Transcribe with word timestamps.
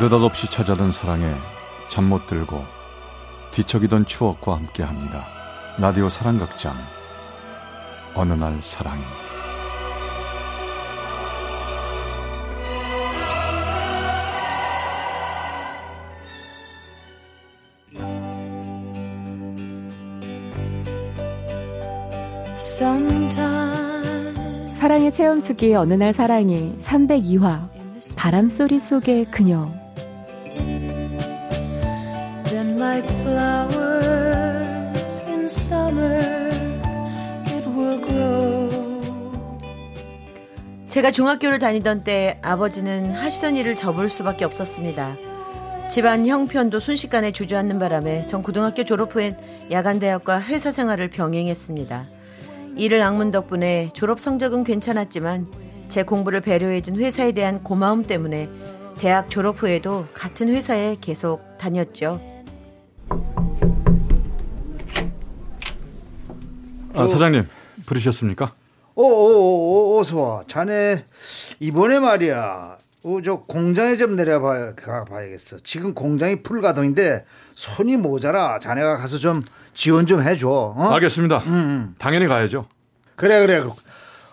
느닷없이 0.00 0.48
찾아든 0.48 0.92
사랑에 0.92 1.34
잠 1.88 2.04
못 2.04 2.28
들고 2.28 2.64
뒤척이던 3.50 4.06
추억과 4.06 4.54
함께합니다. 4.54 5.24
라디오 5.78 6.08
사랑극장. 6.08 6.76
어느 8.14 8.32
날 8.34 8.60
사랑이 8.62 9.02
사랑의 24.74 25.10
체험수기 25.12 25.74
어느 25.74 25.94
날 25.94 26.12
사랑이 26.12 26.76
302화. 26.78 27.68
바람소리 28.16 28.78
속의 28.78 29.24
그녀 29.26 29.77
like 32.78 33.10
flowers 33.22 35.20
in 35.26 35.44
summer 35.46 36.48
it 37.46 37.66
will 37.68 38.00
grow 38.00 38.70
제가 40.88 41.10
중학교를 41.10 41.58
다니던 41.58 42.04
때 42.04 42.38
아버지는 42.40 43.10
하시던 43.12 43.56
일을 43.56 43.74
접을 43.76 44.08
수밖에 44.08 44.44
없었습니다. 44.44 45.16
집안 45.90 46.26
형편도 46.26 46.80
순식간에 46.80 47.32
주저앉는 47.32 47.78
바람에 47.78 48.26
전 48.26 48.42
고등학교 48.42 48.84
졸업 48.84 49.14
후엔 49.14 49.36
야간대학과 49.70 50.40
회사 50.42 50.70
생활을 50.70 51.10
병행했습니다. 51.10 52.06
이를 52.76 53.02
악문 53.02 53.32
덕분에 53.32 53.90
졸업 53.92 54.20
성적은 54.20 54.64
괜찮았지만 54.64 55.46
제 55.88 56.04
공부를 56.04 56.40
배려해준 56.40 56.96
회사에 56.96 57.32
대한 57.32 57.62
고마움 57.64 58.04
때문에 58.04 58.48
대학 58.98 59.30
졸업 59.30 59.62
후에도 59.62 60.06
같은 60.14 60.48
회사에 60.48 60.96
계속 61.00 61.42
다녔죠. 61.58 62.37
아, 67.02 67.06
사장님 67.06 67.46
부르셨습니까? 67.86 68.52
오, 68.94 69.04
오, 69.04 69.94
오, 69.96 70.00
어서 70.00 70.20
와. 70.20 70.42
자네 70.48 71.04
이번에 71.60 72.00
말이야. 72.00 72.78
어, 73.04 73.18
저 73.24 73.36
공장에 73.36 73.96
좀 73.96 74.16
내려봐 74.16 74.74
봐야겠어. 75.08 75.58
지금 75.62 75.94
공장이 75.94 76.42
풀 76.42 76.60
가동인데 76.60 77.24
손이 77.54 77.96
모자라. 77.96 78.58
자네가 78.58 78.96
가서 78.96 79.18
좀 79.18 79.42
지원 79.72 80.06
좀 80.06 80.22
해줘. 80.22 80.48
어? 80.48 80.90
알겠습니다. 80.94 81.38
음, 81.46 81.52
음. 81.52 81.94
당연히 81.98 82.26
가야죠. 82.26 82.66
그래 83.14 83.40
그래. 83.46 83.64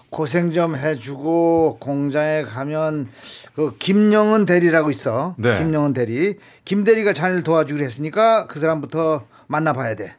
고생 0.09 0.52
좀 0.52 0.75
해주고 0.75 1.77
공장에 1.80 2.43
가면 2.43 3.09
그 3.55 3.75
김영은 3.77 4.45
대리라고 4.45 4.89
있어. 4.89 5.36
네. 5.38 5.58
김영은 5.58 5.93
대리. 5.93 6.38
김 6.63 6.83
대리가 6.83 7.13
자네를 7.13 7.43
도와주기로 7.43 7.83
했으니까 7.86 8.47
그 8.47 8.59
사람부터 8.59 9.25
만나봐야 9.47 9.95
돼. 9.95 10.16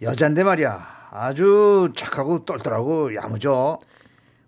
여잔데 0.00 0.44
말이야. 0.44 0.95
아주 1.10 1.90
착하고 1.96 2.44
똘똘하고 2.44 3.14
야무져. 3.14 3.78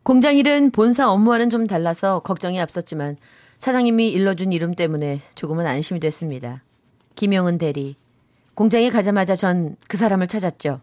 공장 0.03 0.37
일은 0.37 0.71
본사 0.71 1.11
업무와는 1.11 1.51
좀 1.51 1.67
달라서 1.67 2.21
걱정이 2.21 2.61
앞섰지만 2.61 3.17
사장님이 3.59 4.09
일러준 4.09 4.53
이름 4.53 4.75
때문에 4.75 5.21
조금은 5.35 5.67
안심이 5.67 6.01
됐습니다. 6.01 6.63
김영은 7.15 7.59
대리. 7.59 7.97
공장에 8.55 8.91
가자마자 8.91 9.35
전 9.37 9.77
그 9.89 9.97
사람을 9.97 10.27
찾았죠. 10.27 10.81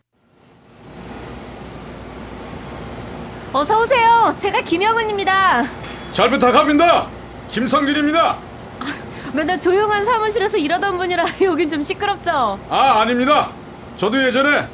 어서 3.54 3.82
오세요. 3.82 4.36
제가 4.38 4.62
김영은입니다. 4.62 5.64
잘 6.12 6.30
부탁합니다. 6.30 7.08
김성길입니다. 7.50 8.32
아, 8.34 8.86
맨날 9.34 9.60
조용한 9.60 10.04
사무실에서 10.04 10.58
일하던 10.58 10.98
분이라 10.98 11.24
여긴 11.42 11.70
좀 11.70 11.82
시끄럽죠? 11.82 12.60
아, 12.70 13.00
아닙니다. 13.02 13.52
저도 13.98 14.22
예전에 14.28 14.68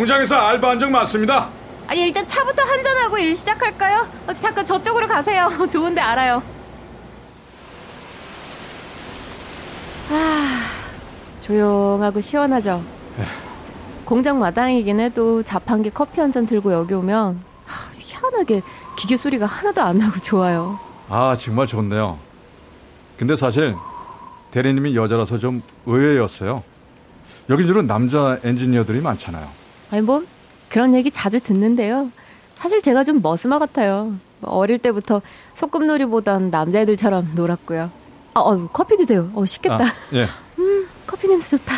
공장에서 0.00 0.36
알바한 0.36 0.78
적 0.78 0.90
많습니다. 0.90 1.48
아니 1.86 2.02
일단 2.02 2.26
차부터 2.26 2.60
한잔하고 2.62 3.16
일 3.16 3.34
시작할까요? 3.34 4.06
어, 4.26 4.32
잠깐 4.34 4.62
저쪽으로 4.62 5.08
가세요. 5.08 5.48
좋은데 5.72 6.02
알아요. 6.02 6.42
아 10.10 10.60
조용하고 11.40 12.20
시원하죠. 12.20 12.82
공장 14.04 14.38
마당이긴 14.38 15.00
해도 15.00 15.42
자판기 15.42 15.88
커피 15.88 16.20
한 16.20 16.30
잔 16.30 16.44
들고 16.44 16.74
여기 16.74 16.92
오면 16.92 17.42
하, 17.64 17.90
희한하게 17.98 18.60
기계 18.98 19.16
소리가 19.16 19.46
하나도 19.46 19.80
안 19.80 19.96
나고 19.96 20.20
좋아요. 20.20 20.78
아 21.08 21.34
정말 21.40 21.66
좋네요. 21.66 22.18
근데 23.16 23.34
사실 23.34 23.74
대리님이 24.50 24.94
여자라서 24.94 25.38
좀 25.38 25.62
의외였어요. 25.86 26.62
여기 27.48 27.66
주로 27.66 27.80
남자 27.80 28.36
엔지니어들이 28.44 29.00
많잖아요. 29.00 29.48
아니 29.90 30.02
뭐 30.02 30.24
그런 30.68 30.94
얘기 30.94 31.10
자주 31.10 31.40
듣는데요. 31.40 32.10
사실 32.56 32.82
제가 32.82 33.04
좀 33.04 33.20
머스마 33.22 33.58
같아요. 33.58 34.16
뭐 34.40 34.50
어릴 34.52 34.78
때부터 34.78 35.22
소꿉놀이보단 35.54 36.50
남자애들처럼 36.50 37.32
놀았고요. 37.34 37.90
아, 38.34 38.40
어, 38.40 38.68
커피 38.72 38.96
드세요. 38.96 39.30
어, 39.34 39.46
쉽겠다. 39.46 39.84
아, 39.84 39.86
예. 40.14 40.26
음, 40.58 40.86
커피 41.06 41.28
냄새 41.28 41.56
좋다. 41.56 41.74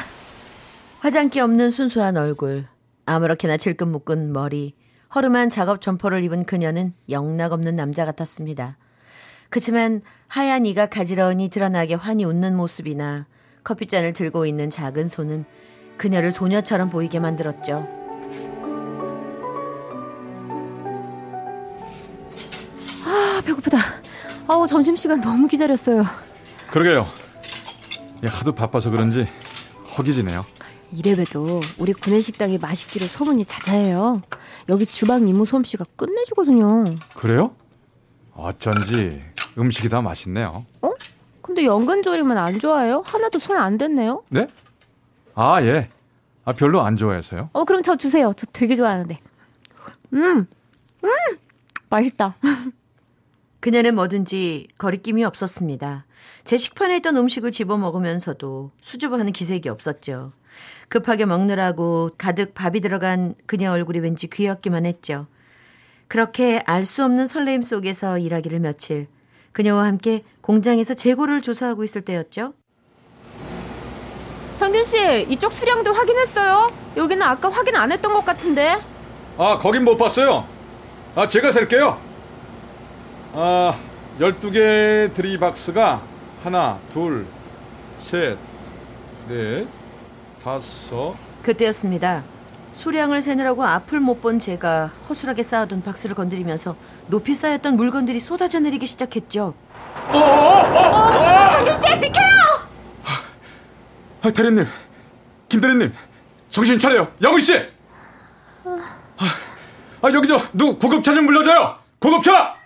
화장기 1.00 1.38
없는 1.40 1.70
순수한 1.70 2.16
얼굴, 2.16 2.64
아무렇게나 3.06 3.56
질끈 3.56 3.88
묶은 3.92 4.32
머리, 4.32 4.74
허름한 5.14 5.50
작업 5.50 5.80
점퍼를 5.80 6.22
입은 6.24 6.44
그녀는 6.44 6.92
영락 7.08 7.52
없는 7.52 7.76
남자 7.76 8.04
같았습니다. 8.04 8.76
그치만 9.50 10.02
하얀 10.26 10.66
이가 10.66 10.86
가지런히 10.86 11.48
드러나게 11.48 11.94
환히 11.94 12.24
웃는 12.24 12.56
모습이나 12.56 13.26
커피잔을 13.64 14.12
들고 14.12 14.44
있는 14.44 14.68
작은 14.68 15.08
손은 15.08 15.44
그녀를 15.96 16.32
소녀처럼 16.32 16.90
보이게 16.90 17.20
만들었죠. 17.20 17.97
배고프다. 23.48 23.78
아우, 24.46 24.66
점심시간 24.66 25.20
너무 25.20 25.46
기다렸어요. 25.48 26.02
그러게요. 26.70 27.06
하도 28.26 28.52
바빠서 28.52 28.90
그런지 28.90 29.26
허기지네요. 29.96 30.44
이래봬도 30.92 31.60
우리 31.78 31.92
구내식당이 31.92 32.58
맛있기로 32.58 33.06
소문이 33.06 33.44
자자해요. 33.44 34.22
여기 34.68 34.86
주방 34.86 35.28
이모 35.28 35.44
솜씨가 35.44 35.84
끝내주거든요. 35.96 36.84
그래요? 37.14 37.54
어쩐지 38.34 39.22
음식이 39.58 39.88
다 39.88 40.00
맛있네요. 40.00 40.64
어? 40.82 40.90
근데 41.42 41.64
연근조림은 41.64 42.36
안 42.38 42.58
좋아해요? 42.58 43.02
하나도 43.06 43.38
손 43.38 43.56
안 43.56 43.78
댔네요? 43.78 44.22
네? 44.30 44.46
아, 45.34 45.62
예. 45.62 45.88
아, 46.44 46.52
별로 46.52 46.80
안 46.82 46.96
좋아해서요? 46.96 47.50
어, 47.52 47.64
그럼 47.64 47.82
저 47.82 47.96
주세요. 47.96 48.32
저 48.36 48.46
되게 48.52 48.74
좋아하는데. 48.74 49.18
음! 50.14 50.46
음! 51.04 51.10
맛있다. 51.90 52.36
그녀는 53.60 53.94
뭐든지 53.94 54.68
거리낌이 54.78 55.24
없었습니다. 55.24 56.04
제 56.44 56.56
식판에 56.56 56.96
있던 56.98 57.16
음식을 57.16 57.52
집어 57.52 57.76
먹으면서도 57.76 58.70
수줍어하는 58.80 59.32
기색이 59.32 59.68
없었죠. 59.68 60.32
급하게 60.88 61.26
먹느라고 61.26 62.12
가득 62.16 62.54
밥이 62.54 62.80
들어간 62.80 63.34
그녀 63.46 63.72
얼굴이 63.72 63.98
왠지 63.98 64.28
귀엽기만 64.28 64.86
했죠. 64.86 65.26
그렇게 66.06 66.62
알 66.66 66.84
수 66.84 67.04
없는 67.04 67.26
설레임 67.26 67.62
속에서 67.62 68.18
일하기를 68.18 68.60
며칠 68.60 69.08
그녀와 69.52 69.84
함께 69.84 70.24
공장에서 70.40 70.94
재고를 70.94 71.42
조사하고 71.42 71.84
있을 71.84 72.02
때였죠. 72.02 72.54
성균 74.56 74.84
씨, 74.84 75.22
이쪽 75.28 75.52
수량도 75.52 75.92
확인했어요? 75.92 76.72
여기는 76.96 77.22
아까 77.22 77.48
확인 77.50 77.76
안 77.76 77.92
했던 77.92 78.12
것 78.12 78.24
같은데. 78.24 78.78
아, 79.36 79.58
거긴 79.58 79.84
못 79.84 79.96
봤어요. 79.96 80.46
아, 81.14 81.28
제가 81.28 81.52
셀게요. 81.52 82.00
아, 83.34 83.74
12개 84.18 85.12
드리박스가 85.14 86.02
하나, 86.42 86.78
둘, 86.92 87.26
셋, 88.00 88.36
넷, 89.28 89.66
다섯. 90.42 91.14
그때였습니다. 91.42 92.22
수량을 92.72 93.22
세느라고 93.22 93.64
앞을 93.64 93.98
못 94.00 94.20
본 94.20 94.38
제가 94.38 94.86
허술하게 95.08 95.42
쌓아둔 95.42 95.82
박스를 95.82 96.14
건드리면서 96.14 96.76
높이 97.08 97.34
쌓였던 97.34 97.76
물건들이 97.76 98.20
쏟아져 98.20 98.60
내리기 98.60 98.86
시작했죠. 98.86 99.54
어, 100.10 100.16
어, 100.16 100.18
어, 100.18 101.08
어, 101.08 101.50
성균 101.50 101.76
씨, 101.76 101.98
비켜요! 102.00 102.28
아, 104.22 104.30
대리님, 104.30 104.66
김 105.48 105.60
대리님, 105.60 105.92
정신 106.50 106.78
차려요, 106.78 107.08
영희 107.22 107.40
씨. 107.40 107.54
아, 108.64 109.24
아 110.02 110.12
여기 110.12 110.28
저 110.28 110.40
누구 110.52 110.78
구급차 110.78 111.14
좀 111.14 111.26
불러줘요. 111.26 111.76
구급차. 111.98 112.57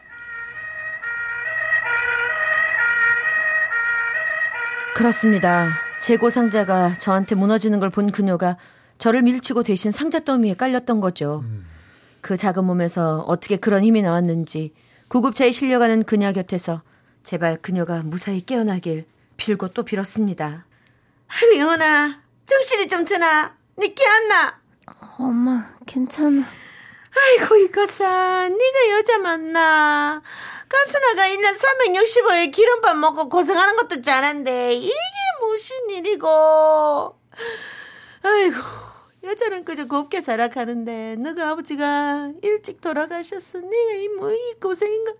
그렇습니다. 4.94 5.70
재고 6.00 6.30
상자가 6.30 6.96
저한테 6.98 7.34
무너지는 7.34 7.80
걸 7.80 7.90
본 7.90 8.10
그녀가 8.12 8.56
저를 8.98 9.22
밀치고 9.22 9.62
대신 9.62 9.90
상자 9.90 10.20
더미에 10.20 10.54
깔렸던 10.54 11.00
거죠. 11.00 11.40
음. 11.44 11.66
그 12.20 12.36
작은 12.36 12.64
몸에서 12.64 13.20
어떻게 13.26 13.56
그런 13.56 13.82
힘이 13.84 14.02
나왔는지 14.02 14.72
구급차에 15.08 15.50
실려가는 15.50 16.04
그녀 16.04 16.32
곁에서 16.32 16.82
제발 17.24 17.56
그녀가 17.56 18.02
무사히 18.04 18.40
깨어나길 18.40 19.06
빌고 19.36 19.68
또 19.68 19.82
빌었습니다. 19.82 20.64
아이고 21.28 21.58
영원아 21.58 22.20
정신이 22.46 22.88
좀 22.88 23.04
드나? 23.04 23.56
니끼 23.78 24.04
안 24.06 24.28
나? 24.28 24.58
엄마 25.18 25.68
괜찮아. 25.86 26.44
아이고 27.14 27.56
이거사 27.56 28.48
네가 28.48 28.98
여자 28.98 29.18
맞나? 29.18 30.22
가스나가 30.72 31.28
1년 31.28 31.52
365일 31.54 32.50
기름밥 32.50 32.96
먹고 32.96 33.28
고생하는 33.28 33.76
것도 33.76 34.00
짠한데 34.02 34.74
이게 34.74 34.92
무슨 35.46 35.90
일이고? 35.90 37.18
아이고 38.22 38.56
여자는 39.24 39.64
그저 39.64 39.86
곱게 39.86 40.20
살아가는데 40.20 41.16
너가 41.16 41.50
아버지가 41.50 42.32
일찍 42.42 42.80
돌아가셨어 42.80 43.58
네가 43.60 43.92
이 43.98 44.08
뭐 44.18 44.32
이 44.32 44.54
고생인가? 44.60 45.12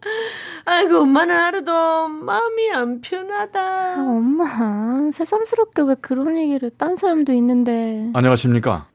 아이고 0.64 0.98
엄마는 1.00 1.34
하루도 1.36 2.08
마음이 2.08 2.72
안 2.72 3.00
편하다. 3.00 3.60
아, 3.60 3.94
엄마 4.00 5.10
새삼스럽게 5.12 5.82
왜 5.82 5.94
그런 6.00 6.36
얘기를 6.36 6.70
딴 6.76 6.96
사람도 6.96 7.32
있는데. 7.34 8.10
안녕하십니까? 8.14 8.88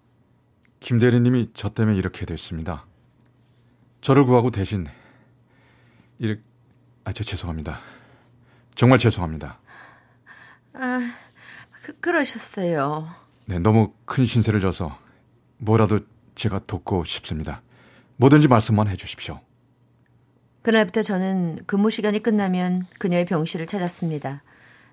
김 0.80 1.00
대리님이 1.00 1.52
저 1.54 1.70
때문에 1.70 1.98
이렇게 1.98 2.26
됐습니다. 2.26 2.86
저를 4.02 4.26
구하고 4.26 4.52
대신 4.52 4.88
이렇게 6.20 6.42
아, 7.08 7.14
저 7.14 7.24
죄송합니다. 7.24 7.80
정말 8.76 9.00
죄송합니다. 9.00 9.58
아, 10.74 11.00
그, 11.82 11.98
그러셨어요. 12.02 13.08
네, 13.46 13.60
너무 13.60 13.94
큰 14.04 14.26
신세를 14.26 14.60
져서 14.60 15.00
뭐라도 15.58 16.02
제가 16.36 16.60
돕고 16.68 17.06
싶습니다. 17.06 17.62
뭐든지 18.18 18.50
말씀만 18.50 18.90
해 18.90 18.98
주십시오. 18.98 19.40
그날부터 20.64 21.02
저는 21.02 21.60
근무 21.66 21.90
시간이 21.92 22.22
끝나면 22.22 22.86
그녀의 23.00 23.24
병실을 23.24 23.68
찾았습니다. 23.68 24.44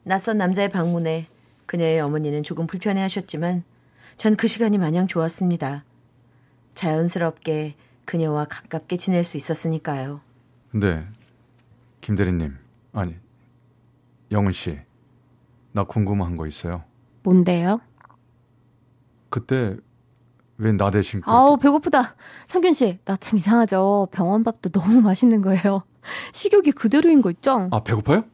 낯선 0.05 0.39
남자의 0.39 0.69
방문에 0.69 1.27
그녀의 1.67 2.01
어머니는 2.01 2.45
조금 2.45 2.69
불편해 2.69 3.01
하셨지만 3.03 3.65
전 4.17 4.37
그 4.37 4.47
시간이 4.47 4.79
마냥 4.79 5.09
좋았습니다. 5.09 5.83
자연스럽게 6.75 7.75
그녀와 8.05 8.45
가깝게 8.45 8.99
지낼 8.99 9.25
수 9.25 9.37
있었으니까요. 9.37 10.21
근데 10.71 11.05
김 12.05 12.17
대리님, 12.17 12.55
아니, 12.93 13.17
영은 14.31 14.53
씨, 14.53 14.79
나 15.73 15.85
궁금한 15.85 16.37
거 16.37 16.47
있어요. 16.47 16.85
뭔데요? 17.23 17.81
그때 19.31 19.75
왜 20.59 20.71
나 20.73 20.91
대신 20.91 21.23
그렇게... 21.23 21.35
아우 21.35 21.57
배고프다. 21.57 22.15
상균 22.47 22.75
씨, 22.75 22.99
나 23.07 23.17
참 23.17 23.39
이상하죠. 23.39 24.09
병원 24.13 24.45
밥도 24.45 24.69
너무 24.69 25.01
맛있는 25.01 25.41
거예요. 25.41 25.81
식욕이 26.35 26.73
그대로인 26.73 27.23
거 27.23 27.31
있죠? 27.31 27.71
아 27.73 27.81
배고파요? 27.83 28.25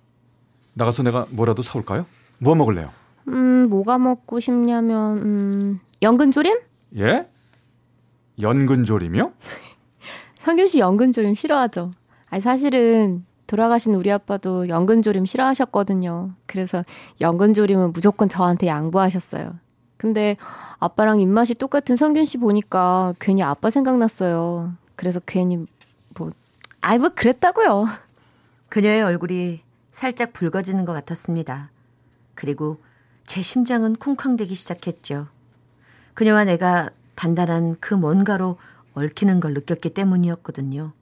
나가서 0.75 1.05
내가 1.05 1.27
뭐라도 1.31 1.63
사올까요? 1.63 2.07
뭐 2.39 2.57
먹을래요? 2.57 2.91
음, 3.29 3.69
뭐가 3.71 3.99
먹고 3.99 4.41
싶냐면 4.41 5.19
음, 5.19 5.81
연근조림? 6.03 6.59
예? 6.97 7.29
연근조림이요? 8.41 9.33
상균 10.41 10.67
씨 10.67 10.81
연근조림 10.81 11.35
싫어하죠? 11.35 11.93
아니 12.31 12.43
사실은 12.43 13.25
돌아가신 13.51 13.97
우리 13.97 14.13
아빠도 14.13 14.69
연근조림 14.69 15.27
싫어하셨거든요. 15.27 16.31
그래서 16.47 16.85
연근조림은 17.21 17.93
무조건 17.93 18.29
저한테 18.29 18.69
양보하셨어요. 18.69 19.59
근데 19.97 20.37
아빠랑 20.79 21.21
입맛이 21.21 21.55
똑같은 21.55 21.97
성균 21.97 22.25
씨 22.27 22.39
보니까 22.39 23.13
괜히 23.19 23.43
아빠 23.43 23.71
생각났어요. 23.71 24.73
그래서 24.95 25.19
괜히 25.27 25.67
뭐, 26.17 26.31
아이 26.81 26.99
뭐 26.99 27.09
그랬다고요. 27.09 27.87
그녀의 28.69 29.03
얼굴이 29.03 29.63
살짝 29.91 30.33
붉어지는 30.33 30.85
것 30.85 30.93
같았습니다. 30.93 31.73
그리고 32.37 32.81
제 33.27 33.43
심장은 33.43 33.97
쿵쾅대기 33.97 34.55
시작했죠. 34.55 35.27
그녀와 36.15 36.45
내가 36.45 36.91
단단한 37.17 37.79
그 37.81 37.95
뭔가로 37.95 38.59
얽히는 38.95 39.41
걸 39.41 39.55
느꼈기 39.55 39.91
때문이었거든요. 39.91 40.93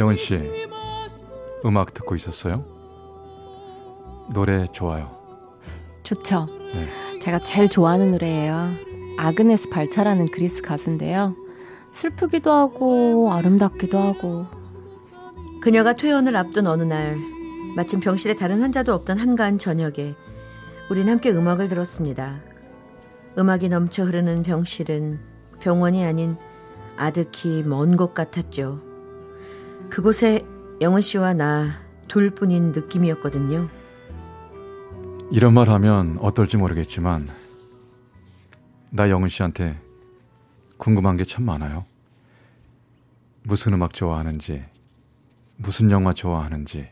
영은 0.00 0.16
씨, 0.16 0.38
음악 1.65 1.93
듣고 1.93 2.15
있었어요? 2.15 2.63
노래 4.33 4.65
좋아요. 4.71 5.11
좋죠. 6.03 6.47
네. 6.73 7.19
제가 7.19 7.39
제일 7.39 7.69
좋아하는 7.69 8.11
노래예요. 8.11 8.71
아그네스 9.17 9.69
발차라는 9.69 10.27
그리스 10.27 10.61
가수인데요. 10.61 11.35
슬프기도 11.91 12.51
하고 12.51 13.31
아름답기도 13.31 13.97
하고. 13.97 14.45
그녀가 15.61 15.93
퇴원을 15.93 16.35
앞둔 16.35 16.67
어느 16.67 16.83
날 16.83 17.17
마침 17.75 17.99
병실에 17.99 18.35
다른 18.35 18.61
환자도 18.61 18.93
없던 18.93 19.17
한가한 19.17 19.57
저녁에 19.57 20.15
우린 20.89 21.09
함께 21.09 21.31
음악을 21.31 21.67
들었습니다. 21.67 22.41
음악이 23.37 23.69
넘쳐 23.69 24.03
흐르는 24.03 24.43
병실은 24.43 25.19
병원이 25.59 26.05
아닌 26.05 26.37
아득히 26.97 27.63
먼 27.63 27.97
곳 27.97 28.13
같았죠. 28.13 28.81
그곳에 29.89 30.45
영은 30.81 31.01
씨와 31.01 31.33
나 31.33 31.79
둘뿐인 32.07 32.71
느낌이었거든요. 32.71 33.69
이런 35.31 35.53
말 35.53 35.69
하면 35.69 36.17
어떨지 36.21 36.57
모르겠지만 36.57 37.29
나 38.91 39.09
영은 39.09 39.29
씨한테 39.29 39.79
궁금한 40.77 41.17
게 41.17 41.25
참 41.25 41.45
많아요. 41.45 41.85
무슨 43.43 43.73
음악 43.73 43.93
좋아하는지, 43.93 44.63
무슨 45.57 45.91
영화 45.91 46.13
좋아하는지, 46.13 46.89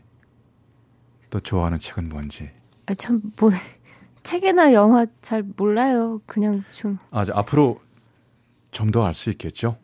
또 1.30 1.40
좋아하는 1.40 1.78
책은 1.80 2.08
뭔지. 2.08 2.48
아, 2.86 2.94
참, 2.94 3.20
뭐, 3.38 3.50
책이나 4.22 4.72
영화 4.72 5.04
잘 5.20 5.42
몰라요. 5.42 6.20
그냥 6.26 6.62
좀. 6.70 6.98
아, 7.10 7.24
앞으로 7.32 7.80
좀 8.70 8.90
더 8.90 9.04
알 9.04 9.14
수 9.14 9.30
있겠죠? 9.30 9.76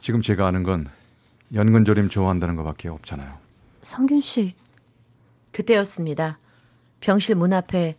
지금 0.00 0.20
제가 0.22 0.46
아는 0.46 0.62
건 0.62 0.86
연근조림 1.54 2.08
좋아한다는 2.08 2.56
것밖에 2.56 2.88
없잖아요. 2.88 3.38
성균 3.82 4.20
씨. 4.20 4.54
그때였습니다. 5.52 6.38
병실 7.00 7.34
문 7.34 7.52
앞에 7.52 7.96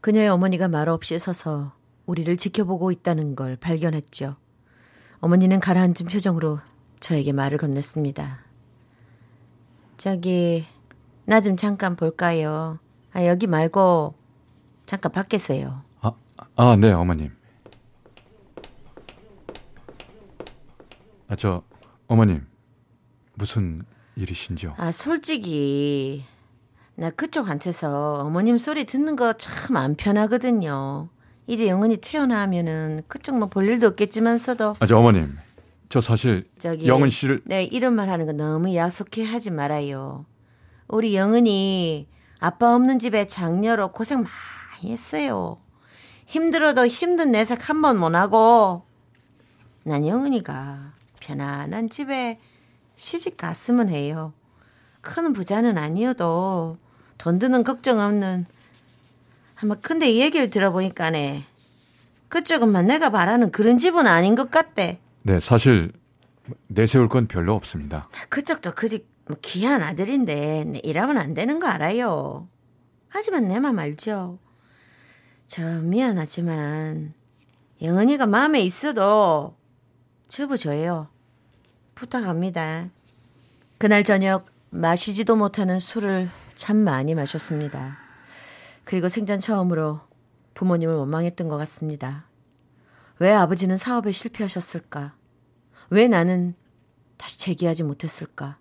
그녀의 0.00 0.28
어머니가 0.28 0.68
말없이 0.68 1.18
서서 1.18 1.72
우리를 2.06 2.36
지켜보고 2.36 2.90
있다는 2.90 3.36
걸 3.36 3.56
발견했죠. 3.56 4.36
어머니는 5.20 5.60
가라앉은 5.60 6.06
표정으로 6.10 6.58
저에게 7.00 7.32
말을 7.32 7.58
건넸습니다. 7.58 8.36
저기, 9.96 10.66
나 11.26 11.40
좀 11.40 11.56
잠깐 11.56 11.94
볼까요? 11.96 12.78
아, 13.12 13.24
여기 13.26 13.46
말고, 13.46 14.14
잠깐 14.86 15.12
밖에서요. 15.12 15.82
아, 16.00 16.12
아, 16.56 16.76
네, 16.76 16.90
어머님. 16.92 17.30
아, 21.28 21.36
저, 21.36 21.62
어머님. 22.08 22.46
무슨 23.34 23.82
일이신지요? 24.16 24.74
아, 24.76 24.92
솔직히, 24.92 26.24
나 26.94 27.10
그쪽한테서 27.10 28.18
어머님 28.24 28.58
소리 28.58 28.84
듣는 28.84 29.16
거 29.16 29.32
참 29.34 29.76
안 29.76 29.94
편하거든요. 29.94 31.08
이제 31.46 31.68
영은이 31.68 31.98
태어나면은 31.98 33.02
그쪽 33.08 33.38
뭐 33.38 33.48
볼 33.48 33.66
일도 33.66 33.86
없겠지만서도. 33.88 34.76
아, 34.78 34.86
저 34.86 34.98
어머님. 34.98 35.36
저 35.88 36.00
사실 36.00 36.48
저기, 36.58 36.86
영은 36.86 37.10
씨를 37.10 37.42
네, 37.46 37.64
이런 37.64 37.94
말 37.94 38.08
하는 38.10 38.26
거 38.26 38.32
너무 38.32 38.74
야속해 38.76 39.24
하지 39.24 39.50
말아요. 39.50 40.24
우리 40.86 41.16
영은이 41.16 42.06
아빠 42.38 42.74
없는 42.76 42.98
집에 43.00 43.26
장녀로 43.26 43.88
고생 43.92 44.18
많이 44.24 44.92
했어요. 44.92 45.58
힘들어도 46.26 46.86
힘든 46.86 47.32
내색 47.32 47.68
한 47.68 47.82
번 47.82 47.96
못 47.98 48.14
하고 48.14 48.84
난 49.84 50.06
영은이가 50.06 50.92
편안한 51.18 51.88
집에 51.88 52.38
시집 53.00 53.38
갔으면 53.38 53.88
해요. 53.88 54.34
큰 55.00 55.32
부자는 55.32 55.78
아니어도 55.78 56.76
돈 57.16 57.38
드는 57.38 57.64
걱정 57.64 57.98
없는 57.98 58.44
아마 59.62 59.74
근데 59.76 60.10
이 60.10 60.20
얘기를 60.20 60.50
들어보니까네 60.50 61.44
그쪽은만 62.28 62.86
내가 62.86 63.08
바라는 63.10 63.52
그런 63.52 63.78
집은 63.78 64.06
아닌 64.06 64.34
것 64.34 64.50
같대. 64.50 65.00
네, 65.22 65.40
사실 65.40 65.92
내세울 66.68 67.08
건 67.08 67.26
별로 67.26 67.54
없습니다. 67.54 68.08
그쪽도 68.28 68.72
그집 68.74 69.08
뭐 69.26 69.38
귀한 69.40 69.82
아들인데 69.82 70.80
일하면 70.84 71.16
안 71.16 71.32
되는 71.32 71.58
거 71.58 71.66
알아요. 71.68 72.48
하지만 73.08 73.48
내 73.48 73.58
맘 73.60 73.78
알죠. 73.78 74.38
저 75.46 75.62
미안하지만 75.80 77.14
영은이가 77.80 78.26
마음에 78.26 78.60
있어도 78.60 79.56
접어줘요. 80.28 81.08
부탁합니다. 82.00 82.88
그날 83.76 84.04
저녁 84.04 84.46
마시지도 84.70 85.36
못하는 85.36 85.78
술을 85.78 86.30
참 86.54 86.78
많이 86.78 87.14
마셨습니다. 87.14 87.98
그리고 88.84 89.08
생전 89.10 89.38
처음으로 89.40 90.00
부모님을 90.54 90.94
원망했던 90.94 91.48
것 91.48 91.58
같습니다. 91.58 92.24
왜 93.18 93.32
아버지는 93.32 93.76
사업에 93.76 94.12
실패하셨을까? 94.12 95.14
왜 95.90 96.08
나는 96.08 96.54
다시 97.18 97.38
재기하지 97.38 97.82
못했을까? 97.82 98.56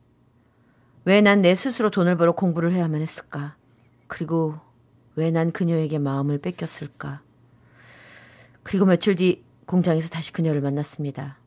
왜 1.05 1.22
난 1.22 1.41
내 1.41 1.55
스스로 1.55 1.89
돈을 1.89 2.17
벌어 2.17 2.34
공부를 2.34 2.74
해야만 2.74 3.01
했을까? 3.01 3.55
그리고 4.08 4.60
왜 5.15 5.31
난 5.31 5.51
그녀에게 5.51 5.98
마음을 5.98 6.39
뺏겼을까? 6.39 7.22
그리고 8.63 8.86
며칠 8.86 9.15
뒤 9.15 9.43
공장에서 9.65 10.10
다시 10.10 10.34
그녀를 10.34 10.60
만났습니다. 10.60 11.38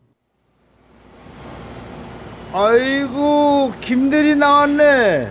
아이고 2.52 3.72
김대리 3.80 4.34
나왔네. 4.36 5.30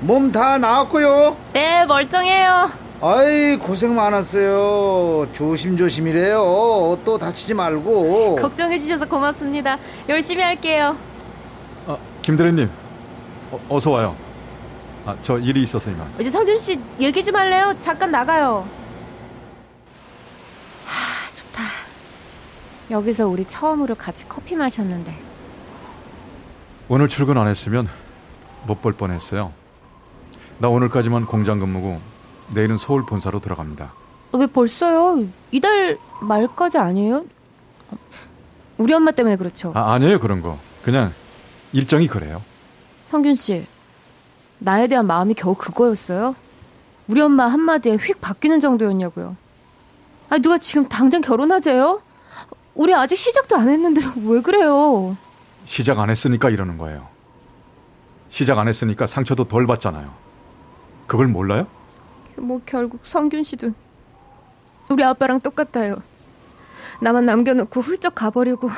몸 0.00 0.30
다 0.32 0.58
나았고요. 0.58 1.36
네 1.52 1.84
멀쩡해요. 1.86 2.70
아이 3.02 3.56
고생 3.56 3.94
많았어요. 3.94 5.28
조심조심이래요. 5.32 6.98
또 7.04 7.18
다치지 7.18 7.54
말고. 7.54 8.36
걱정해 8.36 8.78
주셔서 8.78 9.06
고맙습니다. 9.06 9.78
열심히 10.08 10.42
할게요. 10.42 10.96
아, 11.86 11.96
김대리님 12.22 12.70
어, 13.68 13.80
서 13.80 13.90
와요. 13.90 14.14
아, 15.06 15.16
저 15.22 15.38
일이 15.38 15.62
있어서 15.62 15.90
이만. 15.90 16.06
이제 16.18 16.28
성균 16.30 16.58
씨 16.58 16.78
얘기 16.98 17.24
좀 17.24 17.36
할래요? 17.36 17.74
잠깐 17.80 18.10
나가요. 18.10 18.66
하, 20.84 21.28
좋다. 21.34 21.62
여기서 22.90 23.26
우리 23.28 23.44
처음으로 23.46 23.94
같이 23.94 24.24
커피 24.28 24.54
마셨는데. 24.56 25.29
오늘 26.92 27.08
출근 27.08 27.38
안 27.38 27.46
했으면 27.46 27.88
못 28.66 28.80
볼 28.82 28.92
뻔했어요. 28.92 29.52
나 30.58 30.68
오늘까지만 30.68 31.26
공장 31.26 31.58
근무고 31.60 32.00
내일은 32.52 32.76
서울 32.78 33.06
본사로 33.06 33.38
들어갑니다. 33.40 33.92
어, 34.32 34.38
왜 34.38 34.46
벌써요? 34.46 35.24
이달 35.52 35.98
말까지 36.20 36.78
아니에요? 36.78 37.24
우리 38.76 38.92
엄마 38.92 39.10
때문에 39.12 39.36
그렇죠. 39.36 39.72
아, 39.74 39.92
아니에요 39.94 40.18
그런 40.20 40.42
거. 40.42 40.58
그냥 40.82 41.12
일정이 41.72 42.06
그래요. 42.08 42.42
성균 43.04 43.34
씨, 43.34 43.66
나에 44.58 44.86
대한 44.88 45.06
마음이 45.06 45.34
겨우 45.34 45.54
그거였어요? 45.54 46.34
우리 47.08 47.20
엄마 47.20 47.46
한마디에 47.46 47.96
휙 47.96 48.20
바뀌는 48.20 48.60
정도였냐고요. 48.60 49.36
아니 50.28 50.42
누가 50.42 50.58
지금 50.58 50.88
당장 50.88 51.20
결혼하재요? 51.20 52.02
우리 52.74 52.94
아직 52.94 53.16
시작도 53.16 53.56
안 53.56 53.68
했는데 53.68 54.00
왜 54.26 54.40
그래요? 54.42 55.16
시작 55.70 56.00
안 56.00 56.10
했으니까 56.10 56.50
이러는 56.50 56.78
거예요. 56.78 57.06
시작 58.28 58.58
안 58.58 58.66
했으니까 58.66 59.06
상처도 59.06 59.44
덜 59.44 59.68
받잖아요. 59.68 60.12
그걸 61.06 61.28
몰라요? 61.28 61.68
뭐 62.36 62.60
결국 62.66 63.06
성균 63.06 63.44
씨도 63.44 63.72
우리 64.90 65.04
아빠랑 65.04 65.38
똑같아요. 65.38 66.02
나만 67.00 67.24
남겨놓고 67.24 67.82
훌쩍 67.82 68.16
가버리고 68.16 68.68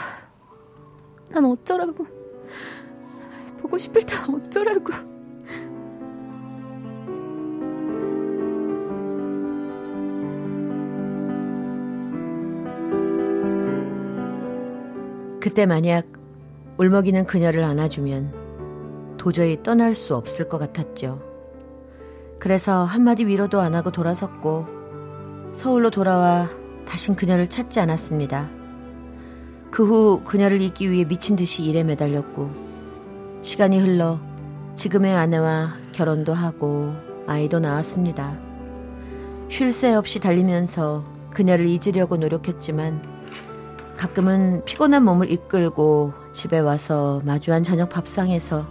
난 1.30 1.46
어쩌라고 1.46 2.06
보고 3.62 3.78
싶을 3.78 4.02
때 4.02 4.14
어쩌라고 4.30 4.92
그때 15.40 15.64
만약 15.64 16.21
울먹이는 16.82 17.26
그녀를 17.26 17.62
안아주면 17.62 19.16
도저히 19.16 19.62
떠날 19.62 19.94
수 19.94 20.16
없을 20.16 20.48
것 20.48 20.58
같았죠. 20.58 21.22
그래서 22.40 22.82
한마디 22.82 23.24
위로도 23.24 23.60
안 23.60 23.76
하고 23.76 23.92
돌아섰고 23.92 24.66
서울로 25.52 25.90
돌아와 25.90 26.48
다신 26.84 27.14
그녀를 27.14 27.46
찾지 27.46 27.78
않았습니다. 27.78 28.50
그 29.70 29.84
후 29.86 30.22
그녀를 30.24 30.60
잊기 30.60 30.90
위해 30.90 31.04
미친 31.04 31.36
듯이 31.36 31.62
일에 31.62 31.84
매달렸고 31.84 32.50
시간이 33.42 33.78
흘러 33.78 34.18
지금의 34.74 35.14
아내와 35.14 35.74
결혼도 35.92 36.34
하고 36.34 36.92
아이도 37.28 37.60
낳았습니다. 37.60 38.36
쉴 39.48 39.72
새 39.72 39.94
없이 39.94 40.18
달리면서 40.18 41.04
그녀를 41.30 41.66
잊으려고 41.66 42.16
노력했지만 42.16 43.02
가끔은 43.96 44.64
피곤한 44.64 45.04
몸을 45.04 45.30
이끌고 45.30 46.21
집에 46.32 46.58
와서 46.58 47.20
마주한 47.24 47.62
저녁 47.62 47.90
밥상에서 47.90 48.66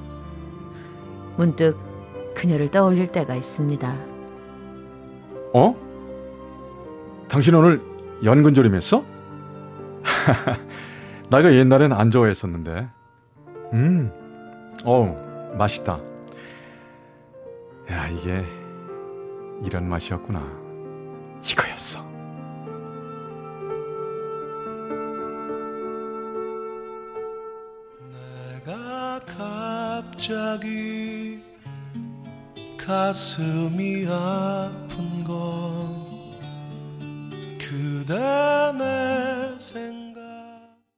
문득 1.37 1.77
그녀를 2.35 2.69
떠올릴 2.69 3.11
때가 3.11 3.35
있습니다. 3.35 3.95
어? 5.53 5.75
당신 7.29 7.55
오늘 7.55 7.81
연근조림했어? 8.23 9.03
나가 11.29 11.53
옛날엔 11.53 11.93
안 11.93 12.11
좋아했었는데. 12.11 12.89
음, 13.73 14.11
어우, 14.83 15.15
맛있다. 15.57 15.99
야, 17.89 18.07
이게 18.09 18.45
이런 19.63 19.87
맛이었구나. 19.87 20.41
갑자기 30.31 31.41
가슴이 32.77 34.05
아픈 34.07 35.25
건 35.25 36.37
그대 37.59 38.15
내 38.77 39.59
생. 39.59 40.00